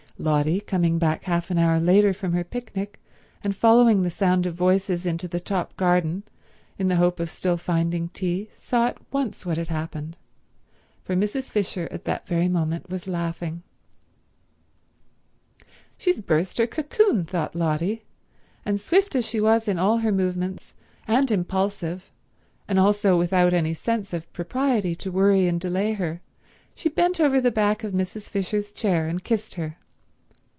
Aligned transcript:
Lotty, 0.17 0.59
coming 0.59 0.99
back 0.99 1.23
half 1.23 1.49
an 1.49 1.57
hour 1.57 1.79
later 1.79 2.13
from 2.13 2.33
her 2.33 2.43
picnic, 2.43 3.01
and 3.43 3.55
following 3.55 4.03
the 4.03 4.11
sound 4.11 4.45
of 4.45 4.53
voices 4.53 5.07
into 5.07 5.27
the 5.27 5.39
top 5.39 5.75
garden 5.77 6.21
in 6.77 6.89
the 6.89 6.97
hope 6.97 7.19
of 7.19 7.27
still 7.27 7.57
finding 7.57 8.07
tea, 8.09 8.47
saw 8.55 8.85
at 8.89 8.99
once 9.11 9.47
what 9.47 9.57
had 9.57 9.69
happened, 9.69 10.17
for 11.01 11.15
Mrs. 11.15 11.49
Fisher 11.49 11.87
at 11.89 12.05
that 12.05 12.27
very 12.27 12.47
moment 12.47 12.87
was 12.87 13.07
laughing. 13.07 13.63
"She's 15.97 16.21
burst 16.21 16.59
her 16.59 16.67
cocoon," 16.67 17.25
thought 17.25 17.55
Lotty; 17.55 18.03
and 18.63 18.79
swift 18.79 19.15
as 19.15 19.25
she 19.27 19.41
was 19.41 19.67
in 19.67 19.79
all 19.79 19.99
her 20.05 20.11
movements, 20.11 20.75
and 21.07 21.31
impulsive, 21.31 22.11
and 22.67 22.77
also 22.77 23.17
without 23.17 23.53
any 23.55 23.73
sense 23.73 24.13
of 24.13 24.31
propriety 24.33 24.93
to 24.93 25.11
worry 25.11 25.47
and 25.47 25.59
delay 25.59 25.93
her, 25.93 26.21
she 26.75 26.89
bent 26.89 27.19
over 27.19 27.41
the 27.41 27.49
back 27.49 27.83
of 27.83 27.91
Mrs. 27.93 28.29
Fisher's 28.29 28.71
chair 28.71 29.07
and 29.07 29.23
kissed 29.23 29.55
her. 29.55 29.79